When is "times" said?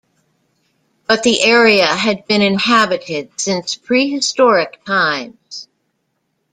4.83-5.67